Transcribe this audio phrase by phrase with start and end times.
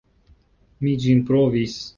[0.87, 1.81] Mi ĝin provis.